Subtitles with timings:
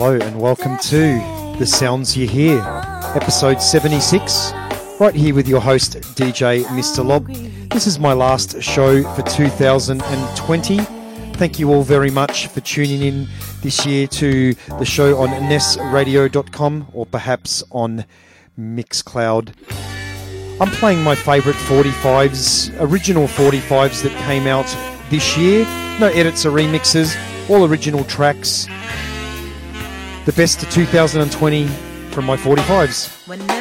[0.00, 1.18] Hello and welcome to
[1.58, 2.60] The Sounds You Hear,
[3.16, 4.52] episode 76.
[5.00, 7.04] Right here with your host, DJ Mr.
[7.04, 7.26] Lob.
[7.70, 10.76] This is my last show for 2020.
[11.34, 13.26] Thank you all very much for tuning in
[13.60, 18.04] this year to the show on nesradio.com or perhaps on
[18.56, 19.52] Mixcloud.
[20.60, 24.72] I'm playing my favourite 45s, original 45s that came out
[25.10, 25.64] this year.
[25.98, 27.18] No edits or remixes,
[27.50, 28.68] all original tracks
[30.28, 31.66] the best of 2020
[32.10, 33.57] from my 45s.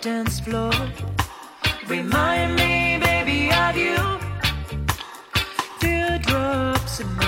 [0.00, 0.70] Dance floor.
[1.88, 3.96] Remind me, baby, of you.
[5.80, 7.27] Teardrops in my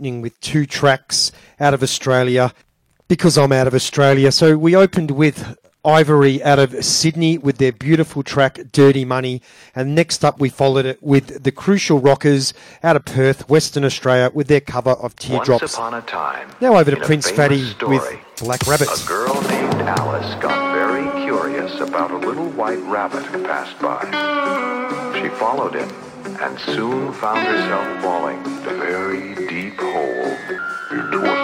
[0.00, 1.30] opening with two tracks
[1.60, 2.54] out of Australia
[3.06, 4.32] because I'm out of Australia.
[4.32, 9.42] So we opened with Ivory out of Sydney with their beautiful track Dirty Money.
[9.74, 14.30] And next up, we followed it with the Crucial Rockers out of Perth, Western Australia,
[14.32, 15.60] with their cover of Teardrops.
[15.60, 18.88] Once upon a time, now over to Prince Fatty story, with Black Rabbit.
[18.88, 24.00] A girl named Alice got very curious about a little white rabbit who passed by.
[25.20, 25.90] She followed him
[26.40, 31.39] and soon found herself falling a very deep hole.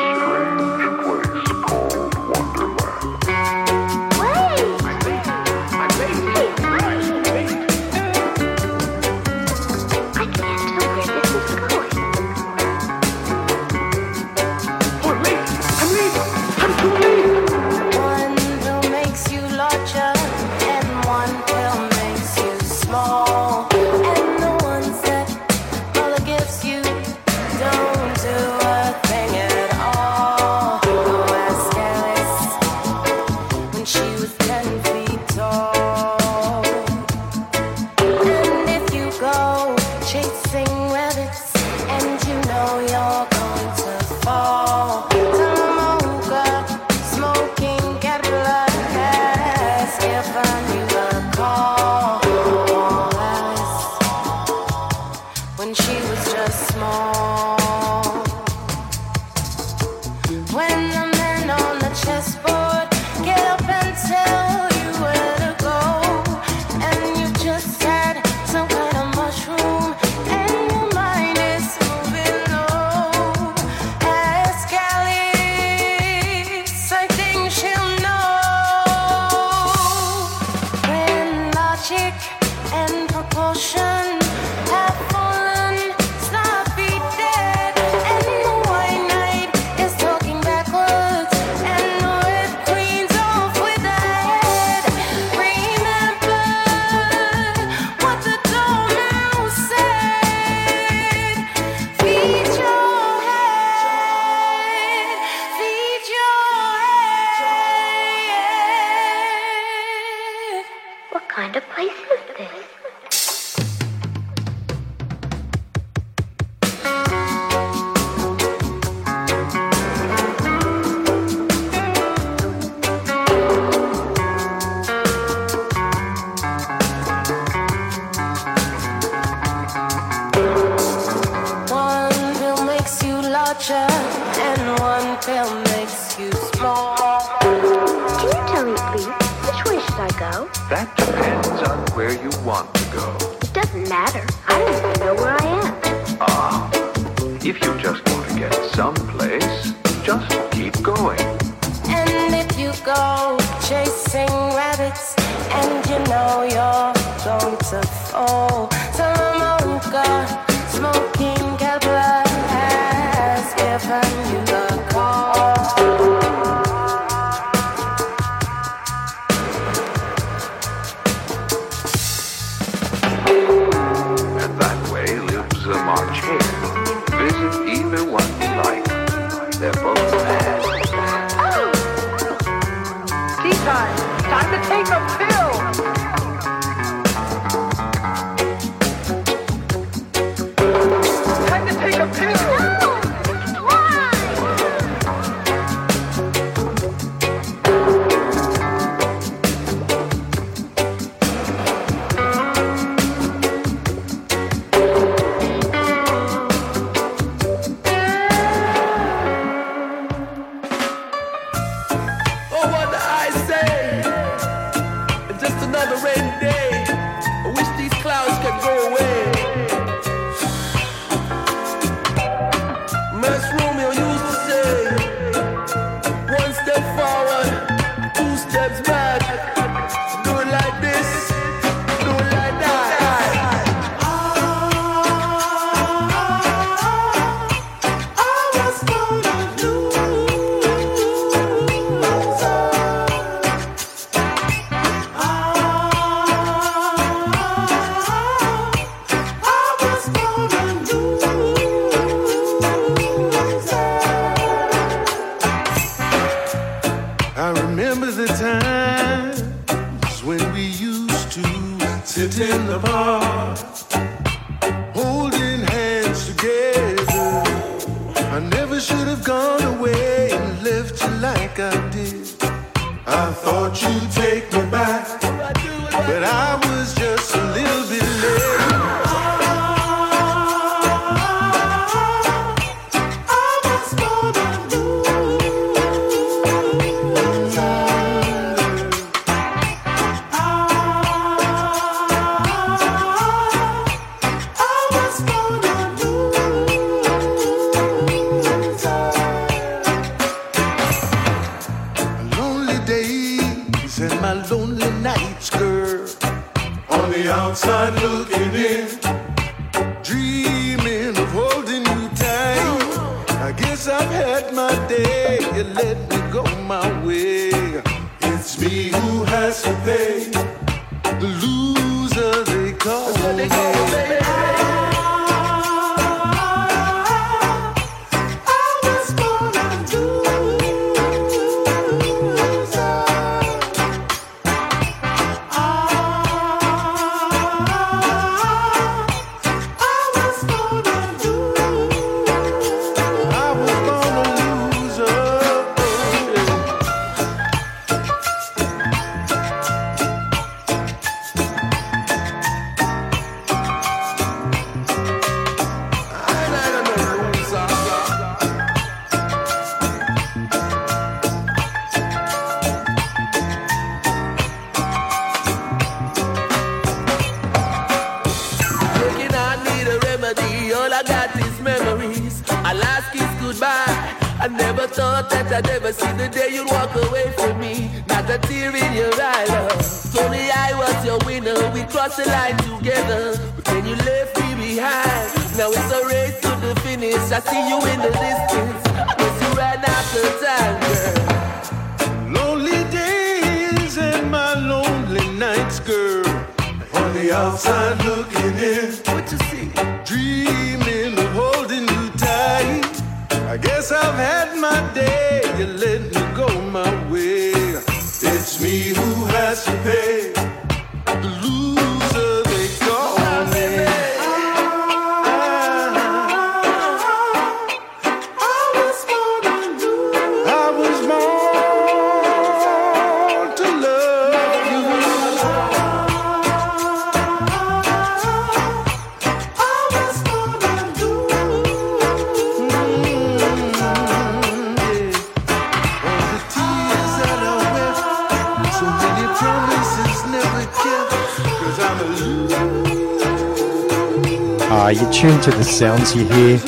[444.86, 444.92] Are.
[444.92, 446.58] You're tuned to the sounds you hear.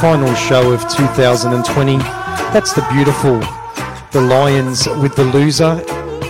[0.00, 1.98] Final show of 2020.
[2.52, 3.38] That's the beautiful
[4.12, 5.82] The Lions with the Loser.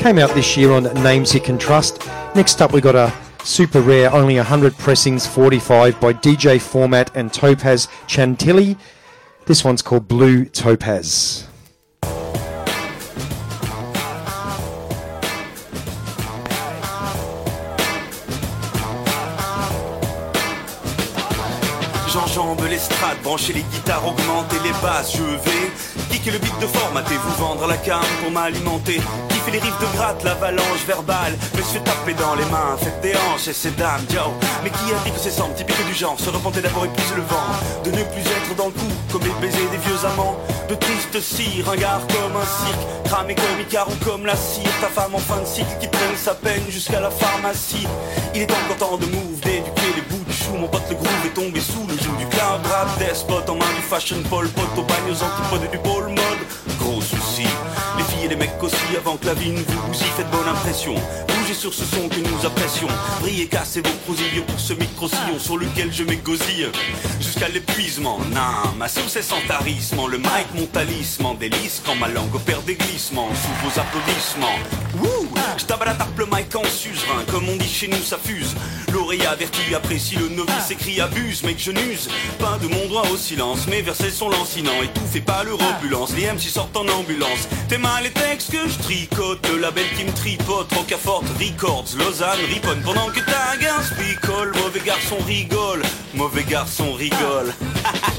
[0.02, 2.06] Came out this year on Names You Can Trust.
[2.34, 7.32] Next up, we got a super rare, only 100 pressings 45 by DJ Format and
[7.32, 8.76] Topaz Chantilly.
[9.46, 11.48] This one's called Blue Topaz.
[23.22, 25.70] Brancher les guitares, augmenter les basses, je vais
[26.10, 29.00] kicker le beat de formater, vous vendre la cam pour m'alimenter.
[29.28, 31.36] Kiffer les riffs de gratte, l'avalanche verbale,
[31.70, 34.32] suis taper dans les mains, faites des hanches et ces dames, yo.
[34.62, 37.22] Mais qui a dit que c'est sans typique du genre, se repenter d'abord et le
[37.22, 37.50] vent,
[37.84, 40.36] de ne plus être dans le coup, comme les baisers des vieux amants,
[40.68, 44.70] de tristes cire, un gars comme un cirque, cramé comme Icare ou comme la cire,
[44.80, 47.86] ta femme en fin de cycle qui traîne sa peine jusqu'à la pharmacie.
[48.34, 51.60] Il est encore temps de move, d'éduquer les bouts mon pote le groove est tombé
[51.60, 55.10] sous le joug du cloud rap, despote en main du fashion pole, pot au bagne
[55.10, 56.42] aux antipodes du pôle mode.
[56.78, 57.46] Gros souci,
[58.26, 60.94] et les mecs aussi avant que la vie ne vous bousille, faites bonne impression.
[61.28, 62.88] Bougez sur ce son que nous apprécions.
[63.20, 66.70] Brillez, cassez vos crousillons pour ce micro-sillon sur lequel je m'égosille.
[67.20, 70.06] Jusqu'à l'épuisement, non, ma sauce est sans tarissement.
[70.06, 74.58] Le mic, mon talisman, délice quand ma langue opère des glissements sous vos applaudissements.
[75.00, 75.84] Wouh, je tape
[76.18, 78.54] le mic en suzerain, comme on dit chez nous, ça fuse.
[78.92, 83.16] L'oreille averti apprécie le novice écrit abuse, mec je n'use pas de mon droit au
[83.16, 83.66] silence.
[83.66, 86.14] Mes versets sont lancinants, étouffés par leur opulence.
[86.16, 87.48] Les MC sortent en ambulance.
[87.68, 92.38] Tes mains les textes que je tricote, le label qui me tripote, Rocafort Records, Lausanne,
[92.48, 92.80] Riponne.
[92.82, 93.56] Pendant que ta
[93.96, 95.82] picole, mauvais garçon rigole,
[96.14, 97.54] mauvais garçon rigole.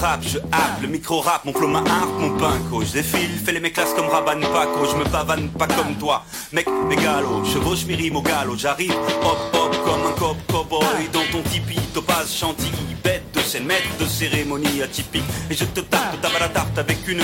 [0.00, 2.82] Trappe, je happe, le micro rap, mon flow, ma harpe, mon pinko.
[2.82, 4.86] Je défile, fais les méclasses comme Raban Paco.
[4.90, 7.44] Je me pavane pas comme toi, mec, mégalo.
[7.44, 8.24] Chevauche mes rimes au
[8.56, 11.06] j'arrive, hop hop, comme un cop cowboy.
[11.12, 15.22] Dans ton tipi, topaz chantilly, bête de scène, maître de cérémonie atypique.
[15.50, 17.22] Et je te tape, la tarte avec une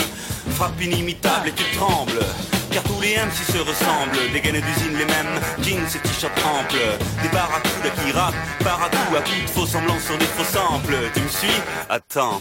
[0.50, 2.20] frappe inimitable et tu trembles.
[2.76, 6.76] Car tous les MC se ressemblent, des gaines d'usine les mêmes, jeans et t-shirts amples,
[7.22, 10.44] des barracudas qui rappent, par à coup à coup de faux semblants sur des faux
[10.44, 10.94] samples.
[11.14, 11.62] Tu me suis?
[11.88, 12.38] Attends,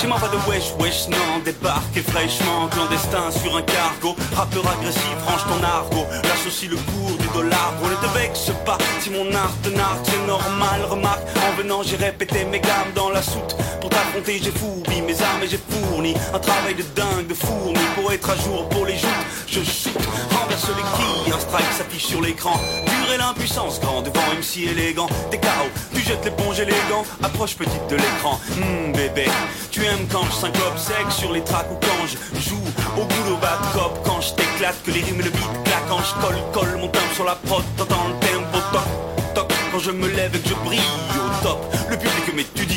[0.00, 5.16] j'ai m'en va de wesh wesh non, débarqué fraîchement, clandestin sur un cargo, rappeur agressif,
[5.26, 9.10] range ton argot, lâche aussi le cours du dollar, on ne te vexe pas, si
[9.10, 13.22] mon art te nargue, c'est normal, remarque, en venant j'ai répété mes gammes dans la
[13.22, 17.34] soute, pour t'affronter j'ai fourbi mes armes et j'ai fourni, un travail de dingue, de
[17.34, 19.92] fourmi, pour être à jour pour les joutes, je shoot,
[20.30, 25.08] renverse les quilles, un strike s'affiche sur l'écran, pure et l'impuissance, grand devant MC élégant,
[25.30, 29.26] des chaos, tu jettes l'éponge élégant, approche petite de l'écran, Hum, bébé,
[29.70, 32.64] tu aimes quand je syncope sec sur les tracks ou quand je joue
[32.96, 36.26] au boulot bad cop, quand je t'éclate, que les rimes le beat claquent, quand je
[36.26, 40.08] colle, colle mon timbre sur la prod, t'entends le tempo toc, toc, quand je me
[40.08, 40.80] lève et que je brille
[41.16, 41.58] au top,
[41.90, 42.73] le public m'étudie,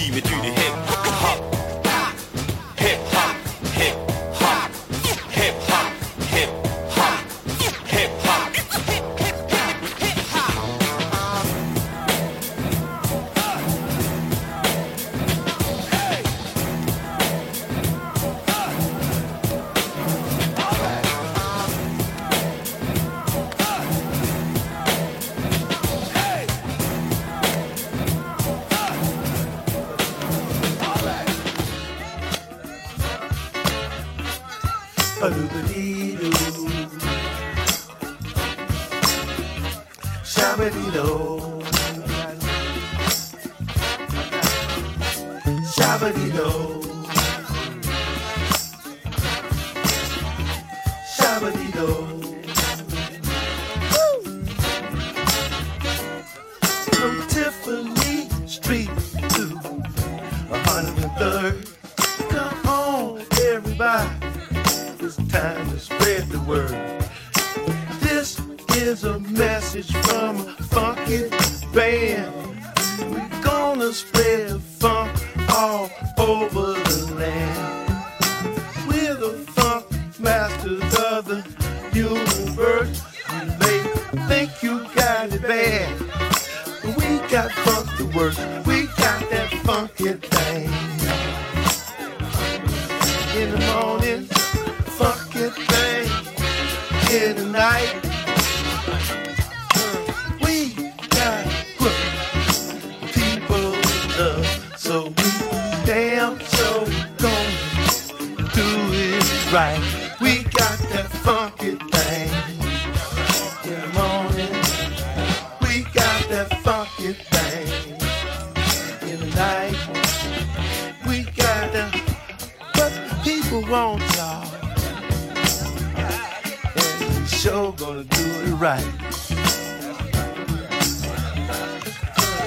[127.37, 128.83] Sure gonna do it right.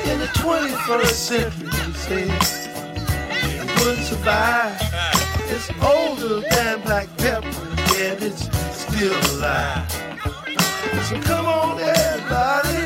[0.04, 2.28] In the 21st century, they say,
[3.60, 4.76] it wouldn't survive.
[5.46, 7.46] It's older than black pepper,
[7.94, 9.88] yet it's still alive.
[11.04, 12.82] So come on, everybody,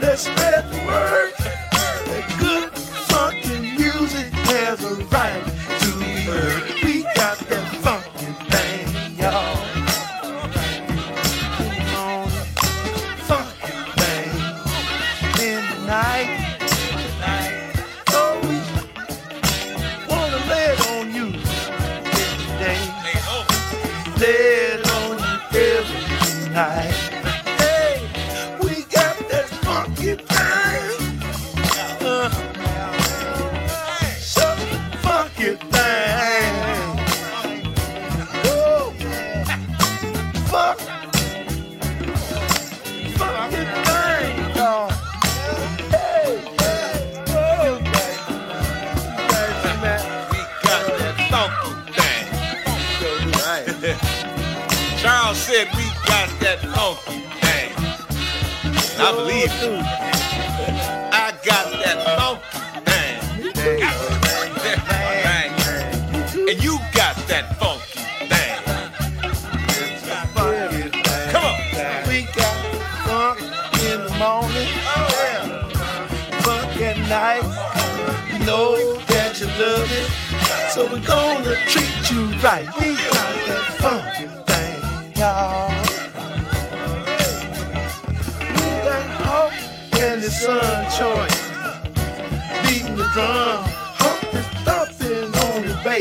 [0.00, 1.34] let's spread the word.
[2.08, 2.72] That good
[3.06, 5.57] funky music has a right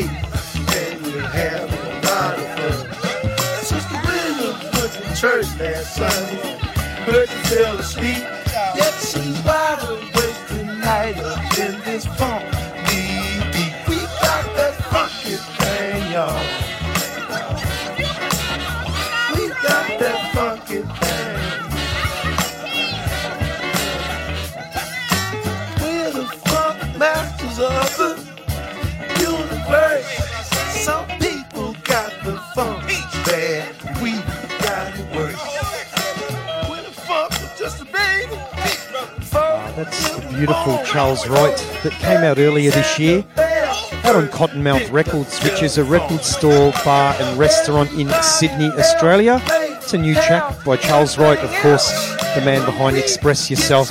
[0.02, 3.64] bass, and we're having a lot of fun.
[3.64, 6.58] Sister Williams went to church last Sunday.
[7.06, 8.24] Heard you fell asleep.
[8.76, 12.67] Yet she's wide awake tonight up in this funk.
[40.38, 43.26] Beautiful Charles Wright that came out earlier this year
[44.04, 49.42] out on Cottonmouth Records, which is a record store, bar, and restaurant in Sydney, Australia.
[49.48, 51.90] It's a new track by Charles Wright, of course,
[52.36, 53.90] the man behind Express Yourself,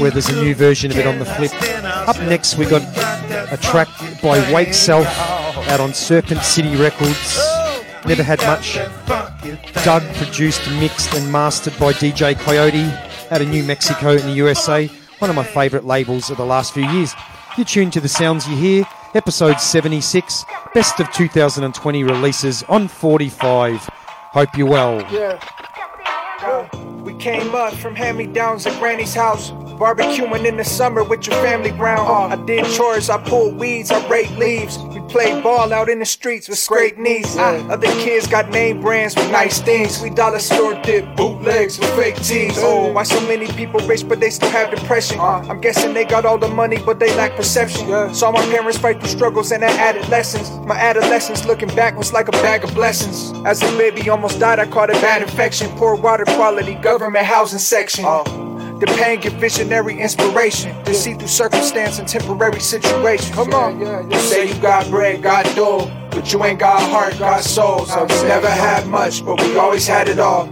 [0.00, 1.52] where there's a new version of it on the flip.
[1.84, 2.82] Up next, we got
[3.52, 3.88] a track
[4.22, 5.06] by Wake Self
[5.68, 7.38] out on Serpent City Records.
[8.06, 8.76] Never had much.
[9.84, 12.90] Doug produced, mixed, and mastered by DJ Coyote
[13.30, 14.90] out of New Mexico in the USA.
[15.18, 17.12] One of my favourite labels of the last few years.
[17.56, 23.80] You're tuned to the sounds you hear, episode 76, best of 2020 releases on 45.
[23.82, 25.00] Hope you're well.
[25.12, 25.40] Yeah.
[27.02, 29.50] We came up from hand-me-downs at Granny's house.
[29.50, 32.32] Barbecuing in the summer with your family round.
[32.32, 34.76] I did chores, I pulled weeds, I raked leaves.
[34.78, 37.36] We played ball out in the streets with scraped knees.
[37.38, 40.02] Ah, other kids got name brands with nice things.
[40.02, 42.56] We dollar store dip bootlegs with fake tees.
[42.58, 45.20] Oh, why so many people rich but they still have depression?
[45.20, 45.46] Uh.
[45.48, 48.12] I'm guessing they got all the money but they lack perception.
[48.12, 50.50] Saw my parents fight through struggles and their adolescence.
[50.66, 53.32] My adolescence looking back was like a bag of blessings.
[53.46, 55.70] As a baby almost died, I caught a bad infection.
[55.76, 58.04] Poor water quality, government housing section.
[58.06, 58.24] Oh.
[58.80, 63.34] The pain give visionary inspiration to see through circumstance and temporary situations.
[63.34, 67.42] Come on, you say you got bread, got dough, but you ain't got heart, got
[67.42, 67.86] soul.
[67.86, 70.46] So we never had much, but we always had it all.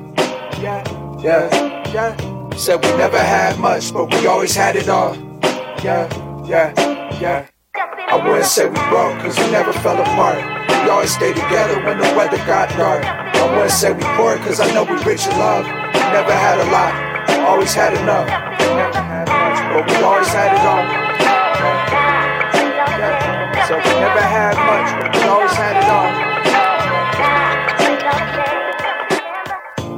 [0.61, 0.83] Yeah,
[1.21, 2.57] yeah, yeah.
[2.57, 5.15] Said we never had much, but we always had it all.
[5.85, 6.09] Yeah,
[6.47, 6.73] yeah,
[7.21, 7.47] yeah.
[7.79, 10.41] I wouldn't say we broke, cause we never fell apart.
[10.69, 13.05] We always stayed together when the weather got dark.
[13.05, 15.67] I wouldn't say we poor, cause I know we rich in love.
[15.67, 16.97] We never had a lot,
[17.45, 18.29] always had enough.
[18.29, 20.87] Never had much, but we always had it all.
[23.69, 26.26] So we never had much, but we always had it all.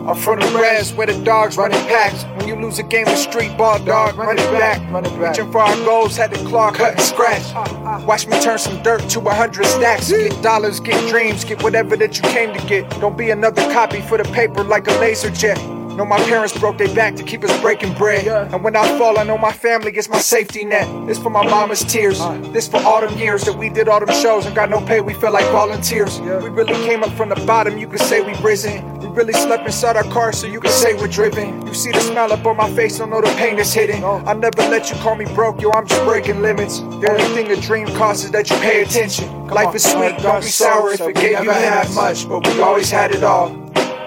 [0.08, 2.24] I'm from the res where the dogs running packs.
[2.38, 4.80] When you lose a game of street ball, dog, run it back.
[5.18, 7.42] Reaching for our goals, had the claw, cut and scratch.
[7.54, 8.04] Ah, ah, ah.
[8.06, 10.10] Watch me turn some dirt to a hundred stacks.
[10.10, 12.88] Get dollars, get dreams, get whatever that you came to get.
[13.00, 15.58] Don't be another copy for the paper like a laser jet.
[15.98, 18.24] Know my parents broke their back to keep us breaking bread.
[18.28, 20.86] And when I fall, I know my family gets my safety net.
[21.08, 22.20] This for my mama's tears.
[22.20, 22.38] Uh.
[22.52, 25.00] This for all them years that we did all them shows and got no pay.
[25.00, 26.20] We felt like volunteers.
[26.20, 27.78] We really came up from the bottom.
[27.78, 29.00] You could say we risen.
[29.00, 31.66] We really slept inside our car, so you could say we're driven.
[31.66, 34.04] You see the smile up on my face, don't know the pain that's hitting.
[34.04, 35.72] I'll never let you call me broke, yo.
[35.72, 36.78] I'm just breaking limits.
[36.78, 39.48] The only thing a dream costs is that you pay attention.
[39.48, 42.88] Life is sweet, don't be sour if it gave you half much, but we always
[42.88, 43.50] had it all.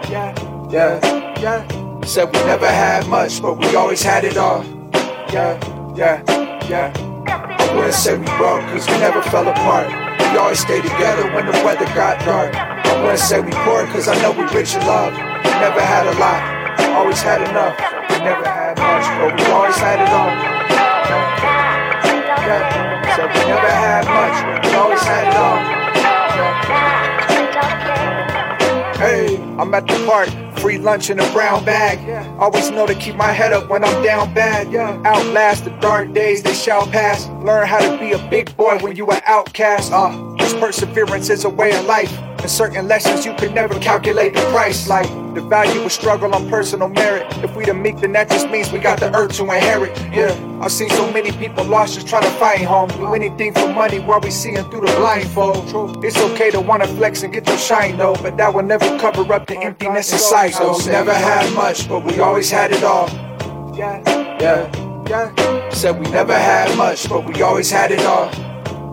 [0.09, 0.33] Yeah,
[0.71, 1.80] yeah, yeah.
[2.03, 4.65] Said we never had much, but we always had it all.
[5.31, 5.55] Yeah,
[5.95, 6.21] yeah,
[6.67, 6.91] yeah.
[7.73, 9.87] Wouldn't say we broke, cause we never fell apart.
[10.19, 12.53] We always stayed together when the weather got dark.
[13.01, 15.13] Wouldn't say we poor, cause I know we rich in love.
[15.13, 16.41] We never had a lot,
[16.97, 17.77] always had enough.
[18.09, 20.35] We never had much, but we always had it all.
[22.43, 25.81] Yeah, said we never had much, but we always had it all.
[28.97, 30.29] Hey, I'm at the park,
[30.61, 31.97] free lunch in a brown bag.
[32.39, 34.73] Always know to keep my head up when I'm down bad.
[35.05, 37.27] Outlast the dark days, they shall pass.
[37.43, 39.91] Learn how to be a big boy when you an outcast.
[39.91, 42.15] Uh, this perseverance is a way of life.
[42.41, 44.87] And certain lessons you could never calculate the price.
[44.87, 47.25] Like the value of struggle on personal merit.
[47.43, 49.97] If we the meek, then that just means we got the earth to inherit.
[50.11, 52.89] Yeah, I've seen so many people lost just trying to find home.
[52.89, 56.03] Do anything for money while we seeing through the blindfold.
[56.03, 59.31] It's okay to wanna flex and get your shine though, but that will never cover
[59.33, 60.53] up the emptiness inside.
[60.59, 63.09] We never had much, but we always had it all.
[63.75, 64.01] Yeah,
[64.39, 65.69] yeah, yeah.
[65.69, 68.29] Said we never had much, but we always had it all.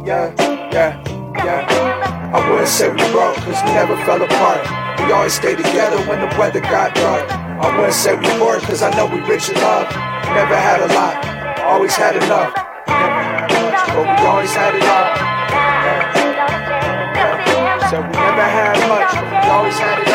[0.06, 0.32] Yeah,
[0.72, 1.02] yeah,
[1.34, 2.30] yeah.
[2.34, 4.87] I wouldn't say we broke, cause we never fell apart.
[4.98, 7.30] We always stayed together when the weather got dark.
[7.30, 9.88] I wouldn't say we poor, cause I know we rich in love.
[10.34, 11.16] Never had a lot,
[11.64, 12.52] always had enough.
[12.86, 14.74] But we always had.
[14.74, 15.14] Yeah,
[17.14, 17.90] yeah.
[17.90, 20.07] So we never had much, but we always had it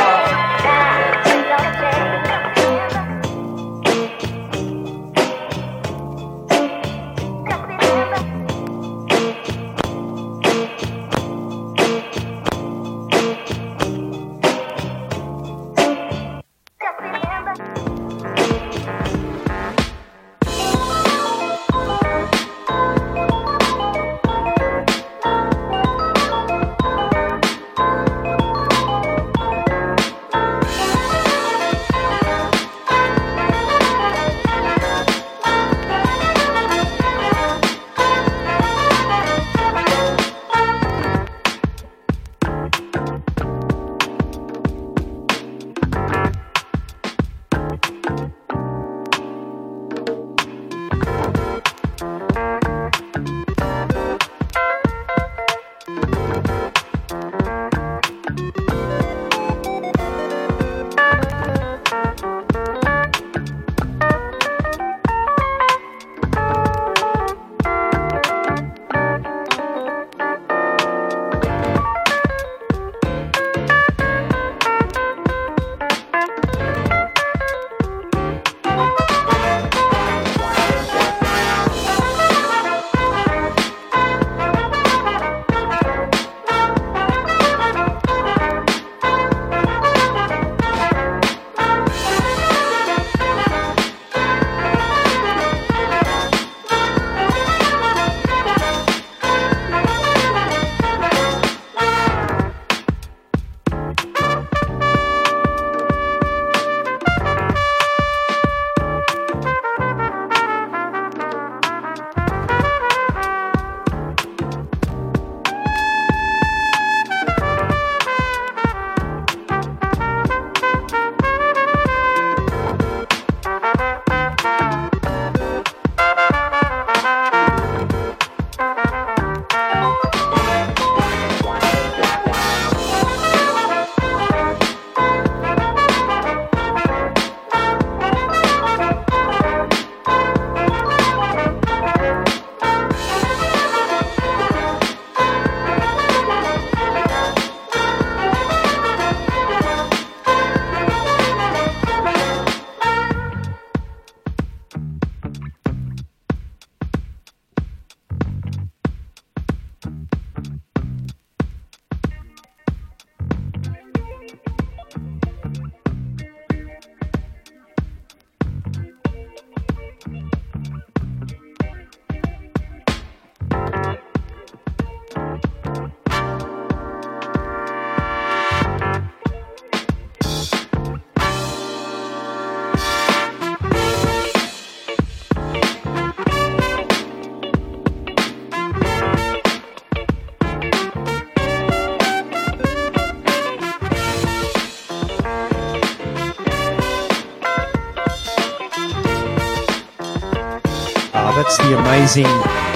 [202.03, 202.25] amazing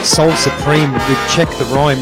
[0.06, 2.02] Soul Supreme with Check the Rhyme.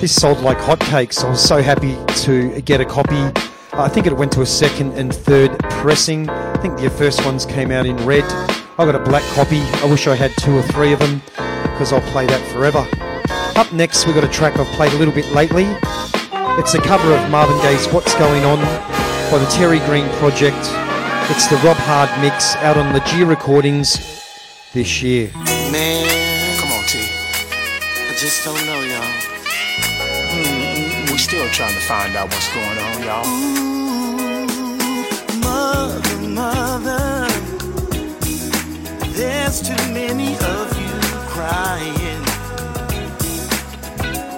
[0.00, 1.22] This sold like hotcakes.
[1.24, 3.30] I was so happy to get a copy.
[3.74, 6.28] I think it went to a second and third pressing.
[6.28, 8.24] I think the first ones came out in red.
[8.24, 9.60] I got a black copy.
[9.60, 11.22] I wish I had two or three of them
[11.62, 12.84] because I'll play that forever.
[13.56, 15.66] Up next, we've got a track I've played a little bit lately.
[16.58, 18.58] It's a cover of Marvin Gaye's What's Going On
[19.30, 20.58] by the Terry Green Project.
[21.30, 23.94] It's the Rob Hard mix out on the G Recordings
[24.72, 25.30] this year.
[28.24, 29.02] Just don't know, y'all.
[30.32, 33.26] Mm, we still trying to find out what's going on, y'all.
[35.40, 37.28] Mother, mother,
[39.12, 40.94] there's too many of you
[41.34, 42.24] crying.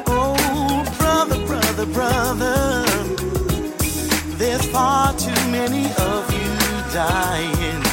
[0.08, 2.84] Oh, brother, brother, brother,
[4.36, 7.85] there's far too many of you dying.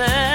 [0.00, 0.29] listen.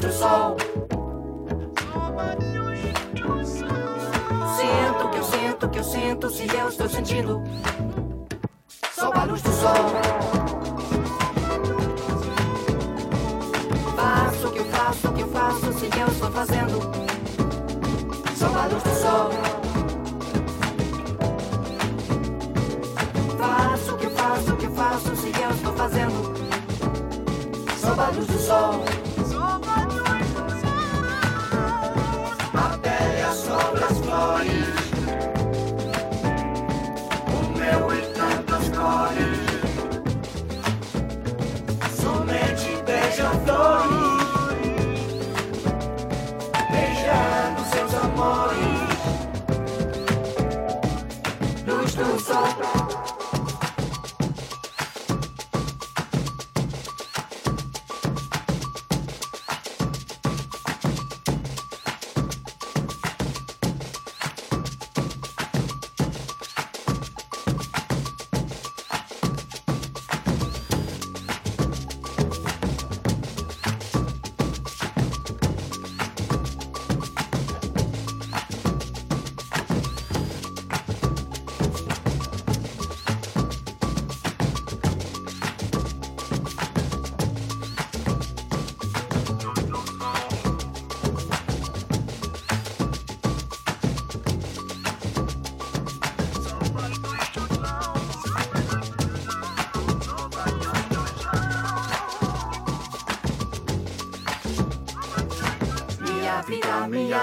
[0.00, 0.56] Do Sol.
[4.56, 7.42] Sinto que eu sinto que eu sinto se eu estou sentindo.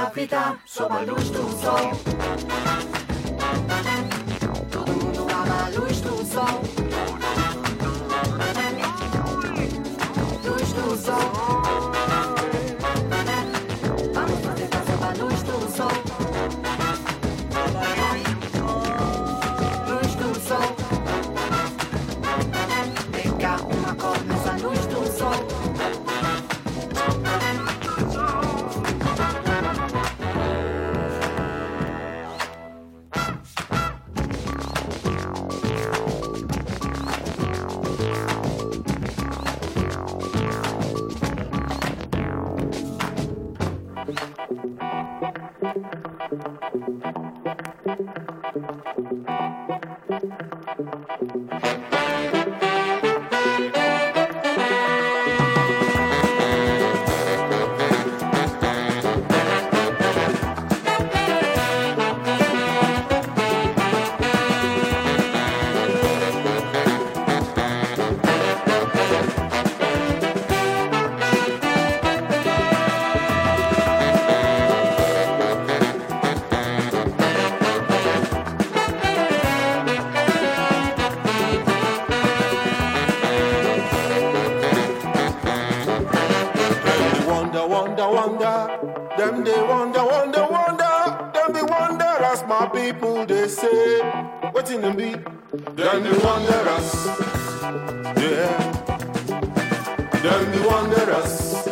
[0.09, 3.02] vita, so ballustum so.
[94.03, 94.49] Say.
[94.51, 95.23] What's in the beat?
[95.75, 96.89] Them they wonder us.
[98.17, 98.57] Yeah.
[100.23, 101.65] Them they wonder us.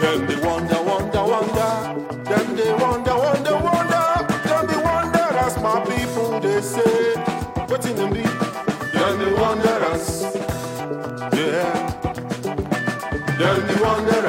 [0.00, 1.72] Them they wonder, wonder, wonder.
[2.24, 4.06] Them they wonder, wonder, wonder.
[4.48, 7.14] Them they wonder as my people they say.
[7.68, 8.36] What's in the beat?
[8.92, 10.06] Them they wonder us.
[11.32, 11.72] Yeah.
[13.38, 14.20] Them they wonder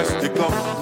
[0.00, 0.79] reste des.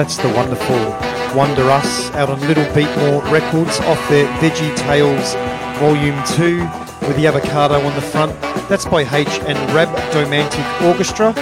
[0.00, 0.78] That's the wonderful
[1.36, 5.34] Wonder Us out on Little Beatmore Records off their Veggie Tales
[5.78, 6.60] Volume 2
[7.06, 8.32] with the avocado on the front.
[8.70, 11.34] That's by H and Rab Domantic Orchestra.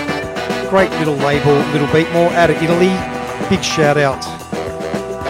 [0.70, 2.90] Great little label, Little Beatmore out of Italy.
[3.48, 4.24] Big shout out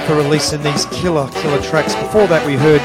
[0.07, 1.95] for releasing these killer, killer tracks.
[1.97, 2.81] Before that, we heard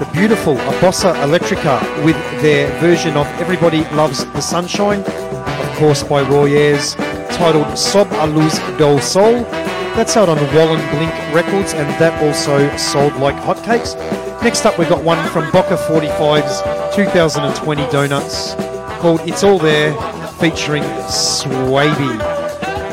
[0.00, 6.22] the beautiful Bossa Electrica with their version of Everybody Loves the Sunshine, of course, by
[6.22, 6.96] Roy Ayers,
[7.36, 8.58] titled Sob a Luz
[9.04, 9.65] Sol.
[9.96, 13.96] That's out on Wallen Blink Records, and that also sold like hotcakes.
[14.42, 16.60] Next up, we've got one from Boca 45's
[16.94, 18.54] 2020 Donuts
[19.00, 19.94] called It's All There,
[20.32, 22.12] featuring Swaby.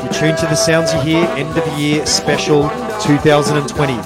[0.02, 2.70] You're tuned to the sounds you hear, end of the year special
[3.02, 3.92] 2020.
[3.92, 4.02] Your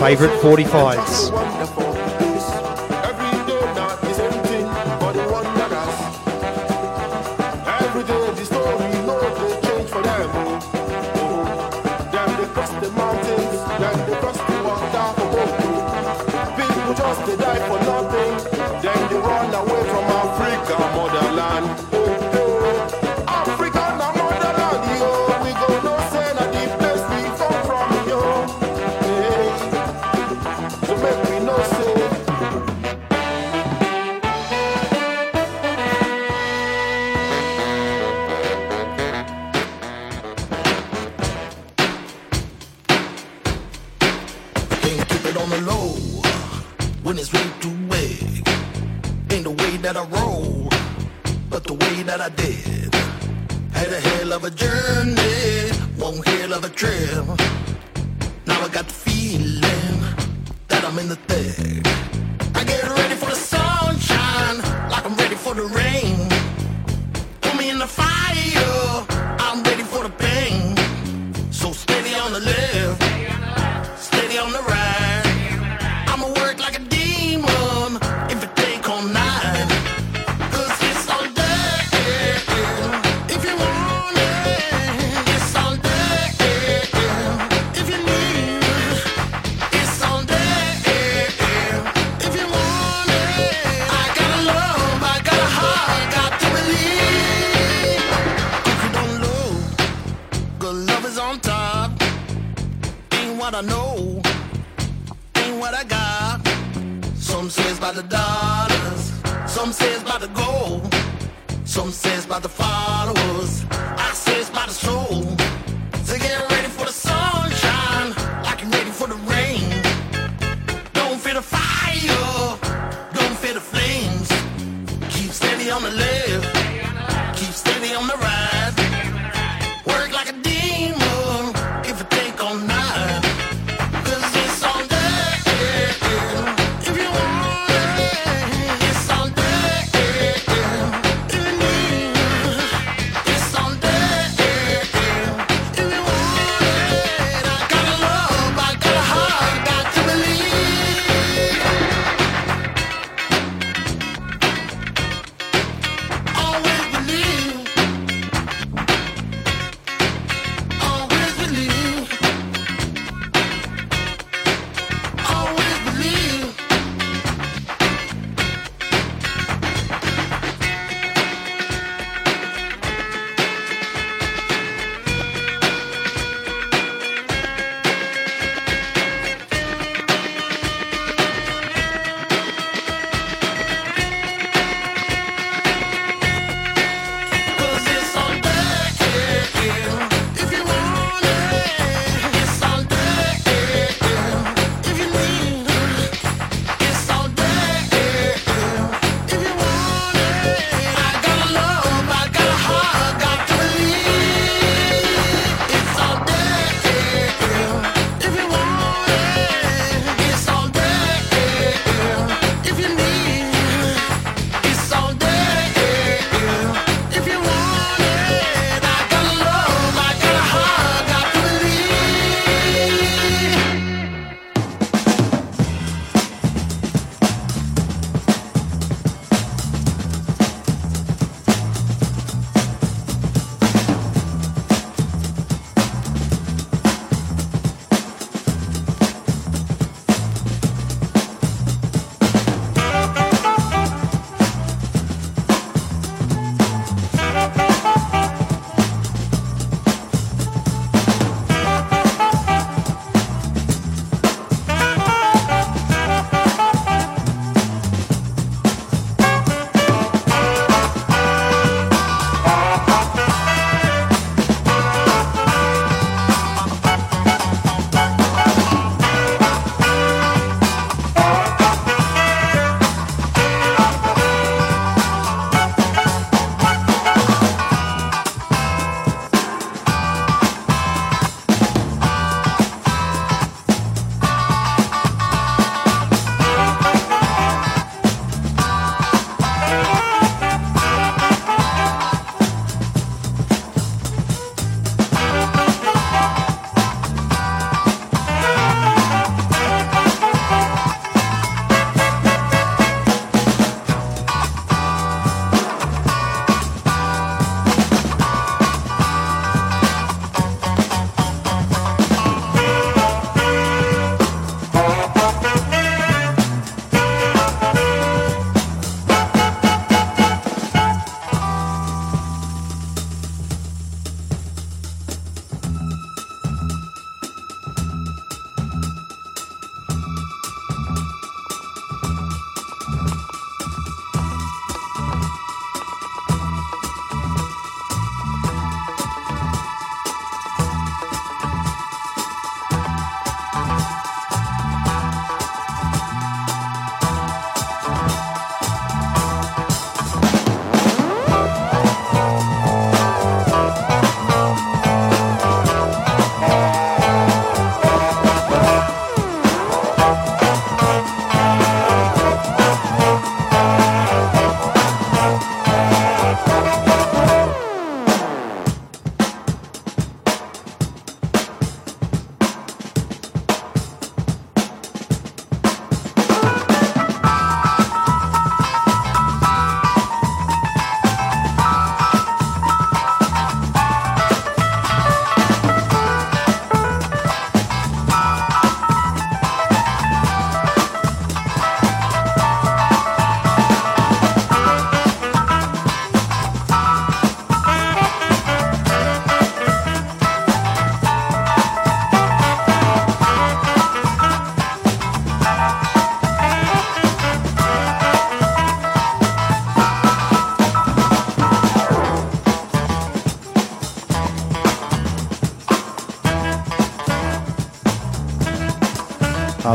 [0.00, 1.59] favourite 45s.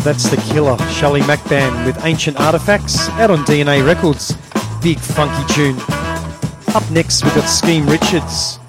[0.06, 4.34] That's the killer Shelly McBand with Ancient Artifacts out on DNA Records.
[4.80, 5.76] Big funky tune.
[6.76, 8.60] Up next, we've got Skeme Richards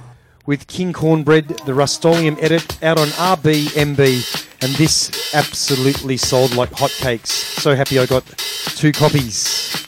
[0.47, 4.63] with King Cornbread, the Rustolium edit out on RBMB.
[4.63, 7.27] And this absolutely sold like hotcakes.
[7.27, 8.27] So happy I got
[8.75, 9.87] two copies.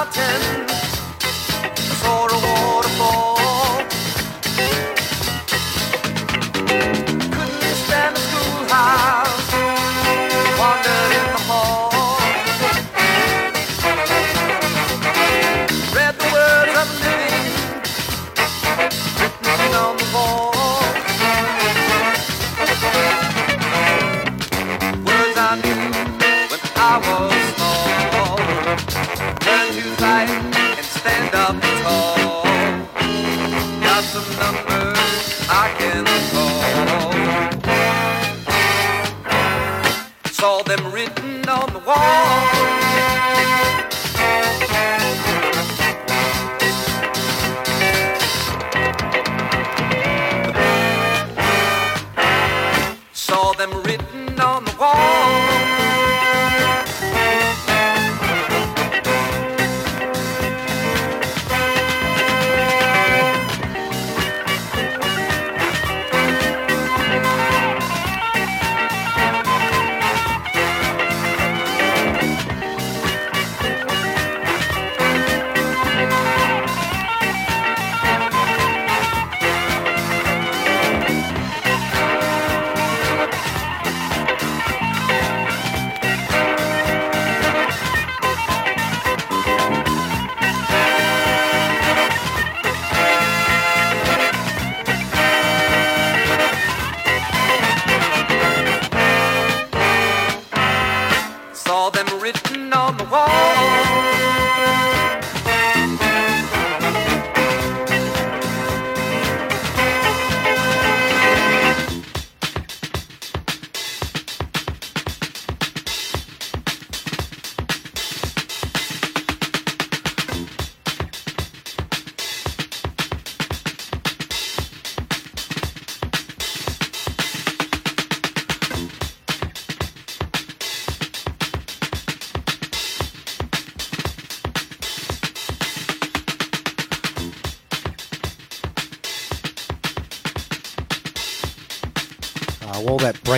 [0.00, 0.79] Mountain,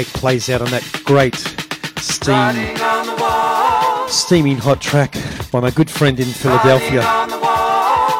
[0.09, 1.37] plays out on that great
[1.99, 2.77] steam,
[4.09, 5.15] steaming hot track
[5.51, 7.03] by my good friend in Philadelphia.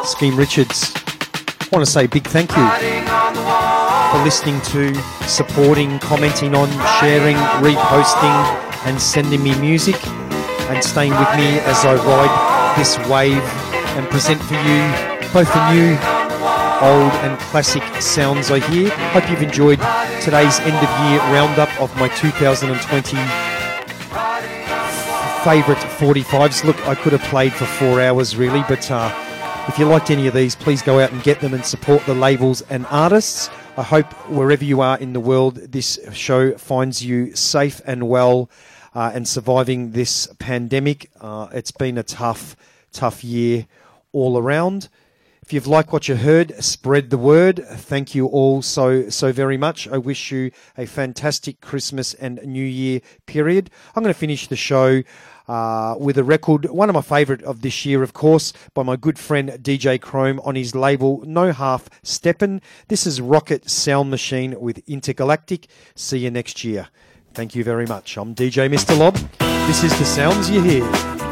[0.03, 0.93] Skeme Richards.
[0.95, 2.69] I want to say a big thank you
[4.11, 4.93] for listening to,
[5.27, 6.69] supporting, commenting on,
[6.99, 9.95] sharing, reposting, and sending me music,
[10.69, 13.43] and staying with me as I ride this wave
[13.97, 15.93] and present for you both the new,
[16.79, 18.89] old, and classic sounds I hear.
[18.89, 19.79] Hope you've enjoyed
[20.23, 23.17] today's end of year roundup of my 2020
[25.43, 26.63] favourite 45s.
[26.63, 29.13] Look, I could have played for four hours really, but uh,
[29.67, 32.13] if you liked any of these, please go out and get them and support the
[32.13, 33.49] labels and artists.
[33.75, 38.49] I hope wherever you are in the world, this show finds you safe and well
[38.95, 41.11] uh, and surviving this pandemic.
[41.19, 42.55] Uh, it's been a tough,
[42.93, 43.67] tough year
[44.13, 44.87] all around.
[45.43, 47.65] If you've liked what you heard, spread the word.
[47.67, 49.89] Thank you all so so very much.
[49.89, 53.69] I wish you a fantastic Christmas and New Year period.
[53.93, 55.03] I'm going to finish the show
[55.49, 58.95] uh, with a record, one of my favourite of this year, of course, by my
[58.95, 62.61] good friend DJ Chrome on his label No Half Steppin'.
[62.87, 65.67] This is Rocket Sound Machine with Intergalactic.
[65.93, 66.87] See you next year.
[67.33, 68.15] Thank you very much.
[68.17, 68.97] I'm DJ Mr.
[68.97, 69.15] Lob.
[69.67, 71.22] This is the sounds you hear.